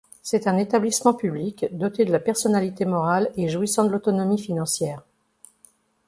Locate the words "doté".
1.77-2.05